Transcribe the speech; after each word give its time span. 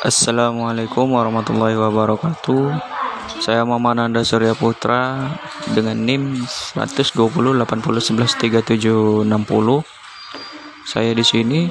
Assalamualaikum 0.00 1.12
warahmatullahi 1.12 1.76
wabarakatuh. 1.76 2.72
Saya 3.44 3.68
Muhammad 3.68 4.00
Nanda 4.00 4.24
Surya 4.24 4.56
Putra 4.56 5.28
dengan 5.76 6.00
NIM 6.00 6.40
12080113760. 6.72 9.28
Saya 10.88 11.12
di 11.12 11.20
sini 11.20 11.68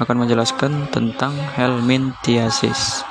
akan 0.00 0.24
menjelaskan 0.24 0.88
tentang 0.88 1.36
helminthiasis 1.36 3.04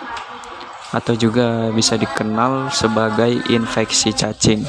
atau 0.89 1.13
juga 1.13 1.69
bisa 1.69 1.93
dikenal 1.93 2.73
sebagai 2.73 3.37
infeksi 3.53 4.17
cacing. 4.17 4.65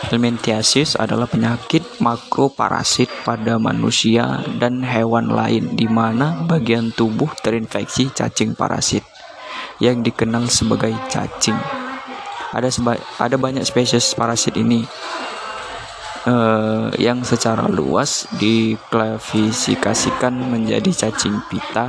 Helminthiasis 0.00 0.96
adalah 0.96 1.28
penyakit 1.28 2.00
makroparasit 2.00 3.12
pada 3.20 3.60
manusia 3.60 4.40
dan 4.56 4.80
hewan 4.80 5.28
lain 5.28 5.76
di 5.76 5.84
mana 5.84 6.40
bagian 6.48 6.88
tubuh 6.96 7.28
terinfeksi 7.44 8.08
cacing 8.08 8.56
parasit 8.56 9.04
yang 9.76 10.00
dikenal 10.00 10.48
sebagai 10.48 10.96
cacing. 11.12 11.56
Ada 12.56 12.72
seba 12.72 12.96
ada 13.20 13.36
banyak 13.36 13.60
spesies 13.60 14.16
parasit 14.16 14.56
ini 14.56 14.88
uh, 16.24 16.88
yang 16.96 17.20
secara 17.20 17.68
luas 17.68 18.24
diklasifikasikan 18.40 20.32
menjadi 20.32 21.06
cacing 21.06 21.44
pita 21.52 21.86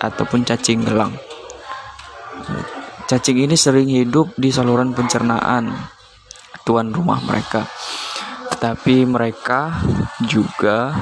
ataupun 0.00 0.42
cacing 0.42 0.88
gelang. 0.88 1.12
Cacing 3.06 3.44
ini 3.44 3.60
sering 3.60 3.92
hidup 3.92 4.32
di 4.40 4.48
saluran 4.48 4.96
pencernaan 4.96 6.00
tuan 6.62 6.94
rumah 6.94 7.18
mereka. 7.22 7.66
Tetapi 8.54 9.06
mereka 9.06 9.74
juga 10.26 10.94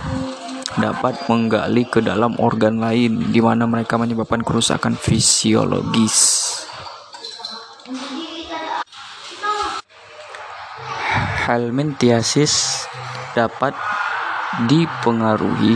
dapat 0.79 1.27
menggali 1.27 1.85
ke 1.89 2.01
dalam 2.01 2.39
organ 2.39 2.79
lain 2.79 3.33
di 3.35 3.41
mana 3.43 3.67
mereka 3.67 3.99
menyebabkan 3.99 4.41
kerusakan 4.41 4.95
fisiologis. 4.95 6.49
Helminthiasis 11.45 12.87
dapat 13.35 13.75
dipengaruhi 14.71 15.75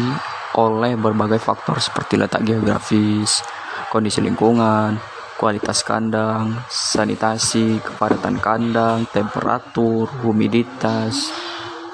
oleh 0.54 0.94
berbagai 0.94 1.42
faktor 1.42 1.82
seperti 1.82 2.14
letak 2.14 2.46
geografis, 2.46 3.42
kondisi 3.90 4.22
lingkungan, 4.22 4.94
kualitas 5.38 5.82
kandang, 5.82 6.54
sanitasi, 6.70 7.82
kepadatan 7.82 8.38
kandang, 8.38 9.06
temperatur, 9.10 10.06
humiditas, 10.22 11.34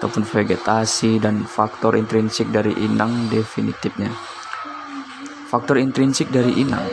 ataupun 0.01 0.25
vegetasi, 0.25 1.21
dan 1.21 1.45
faktor 1.45 1.97
intrinsik 1.97 2.49
dari 2.53 2.73
inang 2.77 3.29
definitifnya. 3.33 4.13
Faktor 5.49 5.81
intrinsik 5.83 6.31
dari 6.31 6.63
inang 6.63 6.85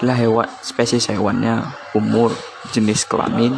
adalah 0.00 0.16
hewan, 0.16 0.48
spesies 0.60 1.08
hewannya, 1.08 1.64
umur, 1.96 2.32
jenis 2.72 3.08
kelamin, 3.08 3.56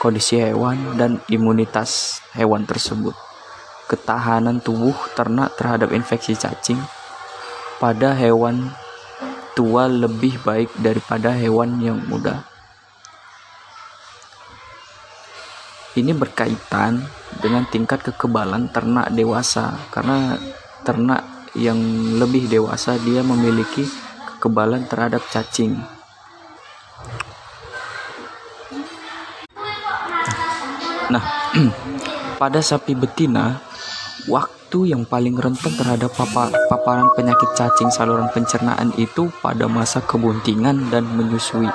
kondisi 0.00 0.40
hewan, 0.40 0.96
dan 0.96 1.20
imunitas 1.28 2.20
hewan 2.34 2.64
tersebut. 2.64 3.14
Ketahanan 3.88 4.60
tubuh 4.64 4.96
ternak 5.12 5.52
terhadap 5.60 5.92
infeksi 5.92 6.32
cacing 6.32 6.80
pada 7.76 8.16
hewan 8.16 8.72
tua 9.52 9.88
lebih 9.88 10.40
baik 10.40 10.72
daripada 10.80 11.32
hewan 11.32 11.80
yang 11.80 12.00
muda. 12.08 12.44
Ini 15.92 16.16
berkaitan 16.16 17.04
dengan 17.44 17.68
tingkat 17.68 18.00
kekebalan 18.00 18.72
ternak 18.72 19.12
dewasa 19.12 19.76
karena 19.92 20.40
ternak 20.88 21.20
yang 21.52 21.76
lebih 22.16 22.48
dewasa 22.48 22.96
dia 22.96 23.20
memiliki 23.20 23.84
kekebalan 24.24 24.88
terhadap 24.88 25.20
cacing. 25.28 25.76
Nah, 31.12 31.24
pada 32.40 32.64
sapi 32.64 32.96
betina, 32.96 33.60
waktu 34.24 34.61
waktu 34.72 34.96
yang 34.96 35.04
paling 35.04 35.36
rentan 35.36 35.76
terhadap 35.76 36.16
papa, 36.16 36.48
paparan 36.72 37.12
penyakit 37.12 37.52
cacing 37.52 37.92
saluran 37.92 38.32
pencernaan 38.32 38.88
itu 38.96 39.28
pada 39.44 39.68
masa 39.68 40.00
kebuntingan 40.00 40.88
dan 40.88 41.04
menyusui. 41.12 41.68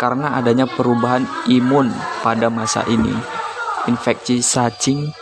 Karena 0.00 0.40
adanya 0.40 0.64
perubahan 0.64 1.28
imun 1.52 1.92
pada 2.24 2.48
masa 2.48 2.80
ini, 2.88 3.12
infeksi 3.92 4.40
cacing 4.40 5.12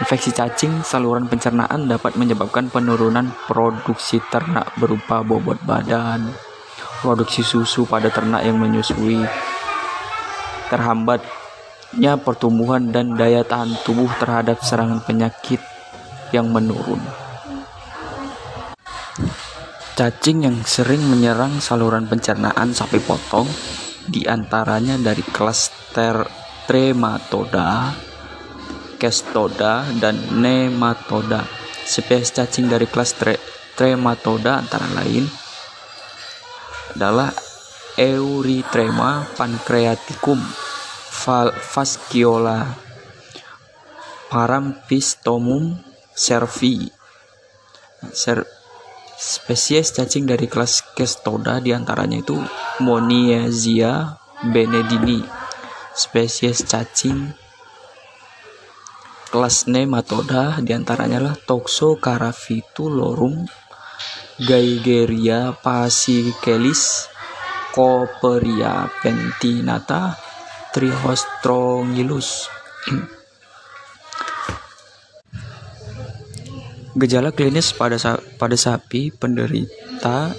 Infeksi 0.00 0.32
cacing 0.32 0.80
saluran 0.80 1.28
pencernaan 1.28 1.84
dapat 1.84 2.16
menyebabkan 2.16 2.72
penurunan 2.72 3.28
produksi 3.44 4.16
ternak 4.32 4.72
berupa 4.80 5.20
bobot 5.20 5.60
badan, 5.68 6.32
produksi 7.04 7.44
susu 7.44 7.84
pada 7.84 8.08
ternak 8.08 8.40
yang 8.40 8.56
menyusui, 8.56 9.20
terhambatnya 10.72 12.16
pertumbuhan 12.24 12.88
dan 12.88 13.20
daya 13.20 13.44
tahan 13.44 13.76
tubuh 13.84 14.08
terhadap 14.16 14.64
serangan 14.64 15.04
penyakit 15.04 15.60
yang 16.32 16.50
menurun. 16.50 17.00
Cacing 19.92 20.48
yang 20.48 20.58
sering 20.64 21.04
menyerang 21.04 21.60
saluran 21.60 22.08
pencernaan 22.08 22.72
sapi 22.72 22.98
potong 23.04 23.46
di 24.08 24.24
antaranya 24.24 24.96
dari 24.98 25.20
kelas 25.22 25.92
Trematoda, 26.64 27.92
Kestoda, 28.96 29.84
dan 30.00 30.16
Nematoda. 30.40 31.44
Spesies 31.84 32.32
cacing 32.32 32.72
dari 32.72 32.88
kelas 32.88 33.12
tre 33.18 33.36
Trematoda 33.76 34.62
antara 34.64 34.88
lain 34.96 35.26
adalah 36.96 37.32
Eurythrema 38.00 39.28
pancreaticum, 39.36 40.40
Fasciola, 41.60 42.72
Parampistomum, 44.32 45.91
Servi. 46.12 46.90
Ser 48.12 48.44
spesies 49.16 49.94
cacing 49.94 50.26
dari 50.26 50.50
kelas 50.50 50.82
Kestoda 50.98 51.62
di 51.62 51.70
antaranya 51.70 52.18
itu 52.18 52.36
Moniazia 52.82 54.18
benedini. 54.42 55.22
Spesies 55.92 56.64
cacing 56.64 57.42
kelas 59.32 59.64
Nematoda 59.64 60.60
di 60.60 60.76
antaranya 60.76 61.16
lah 61.16 61.32
Toxocaravitulorum, 61.48 63.48
Gaigeria 64.44 65.56
pasicelis, 65.56 67.08
Coperia 67.72 68.92
pentinata, 69.00 70.20
Trihostrongylus. 70.76 72.52
Gejala 76.92 77.32
klinis 77.32 77.72
pada 77.72 77.96
pada 78.36 78.52
sapi 78.52 79.08
penderita 79.08 80.36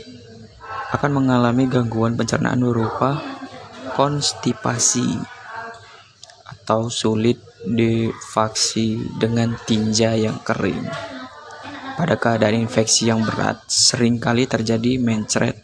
akan 0.94 1.12
mengalami 1.18 1.66
gangguan 1.66 2.14
pencernaan 2.14 2.62
berupa 2.62 3.18
konstipasi 3.98 5.18
atau 6.46 6.94
sulit 6.94 7.42
difaksi 7.66 9.02
dengan 9.18 9.58
tinja 9.66 10.14
yang 10.14 10.38
kering. 10.46 10.86
Pada 11.98 12.22
keadaan 12.22 12.70
infeksi 12.70 13.10
yang 13.10 13.26
berat, 13.26 13.66
sering 13.66 14.22
kali 14.22 14.46
terjadi 14.46 15.02
mencret, 15.02 15.58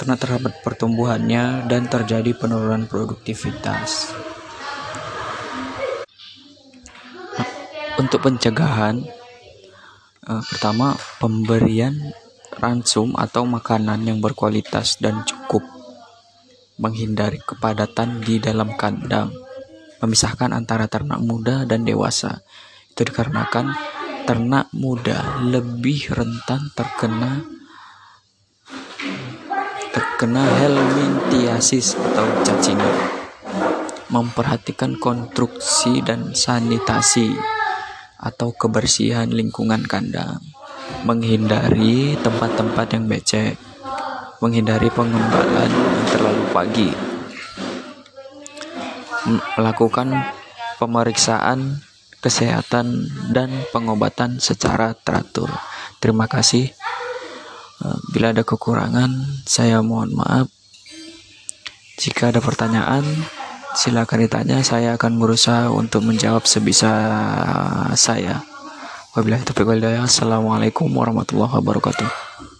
ternak 0.00 0.16
terhambat 0.20 0.64
pertumbuhannya, 0.64 1.68
dan 1.68 1.92
terjadi 1.92 2.32
penurunan 2.32 2.88
produktivitas. 2.88 4.16
Untuk 8.00 8.20
pencegahan, 8.24 9.23
Uh, 10.24 10.40
pertama, 10.40 10.96
pemberian 11.20 12.16
ransum 12.56 13.12
atau 13.12 13.44
makanan 13.44 14.08
yang 14.08 14.24
berkualitas 14.24 14.96
dan 14.96 15.20
cukup. 15.28 15.60
Menghindari 16.80 17.44
kepadatan 17.44 18.24
di 18.24 18.40
dalam 18.40 18.72
kandang. 18.80 19.36
Memisahkan 20.00 20.56
antara 20.56 20.88
ternak 20.88 21.20
muda 21.20 21.68
dan 21.68 21.84
dewasa. 21.84 22.40
Itu 22.88 23.04
dikarenakan 23.04 23.76
ternak 24.24 24.72
muda 24.72 25.44
lebih 25.44 26.08
rentan 26.16 26.72
terkena 26.72 27.44
terkena 29.92 30.40
helminthiasis 30.64 32.00
atau 32.00 32.24
cacingan. 32.48 32.96
Memperhatikan 34.08 34.96
konstruksi 34.96 36.00
dan 36.00 36.32
sanitasi 36.32 37.53
atau 38.24 38.56
kebersihan 38.56 39.28
lingkungan 39.28 39.84
kandang, 39.84 40.40
menghindari 41.04 42.16
tempat-tempat 42.24 42.86
yang 42.96 43.04
becek, 43.04 43.60
menghindari 44.40 44.88
pengembalan 44.88 45.68
yang 45.68 46.06
terlalu 46.08 46.44
pagi, 46.56 46.90
melakukan 49.60 50.24
pemeriksaan 50.80 51.84
kesehatan 52.24 53.12
dan 53.36 53.52
pengobatan 53.68 54.40
secara 54.40 54.96
teratur. 54.96 55.52
Terima 56.00 56.24
kasih. 56.24 56.72
Eh, 57.84 57.98
bila 58.16 58.32
ada 58.32 58.40
kekurangan, 58.40 59.44
saya 59.44 59.84
mohon 59.84 60.16
maaf. 60.16 60.48
Jika 62.00 62.32
ada 62.32 62.40
pertanyaan, 62.40 63.04
silakan 63.74 64.24
ditanya. 64.24 64.62
Saya 64.62 64.94
akan 64.94 65.18
berusaha 65.18 65.68
untuk 65.68 66.06
menjawab 66.06 66.46
sebisa 66.46 66.90
saya. 67.98 68.40
Wabillahi 69.14 69.46
taufiq 69.46 69.66
wal 69.66 69.82
Assalamualaikum 70.02 70.90
warahmatullahi 70.90 71.62
wabarakatuh. 71.62 72.53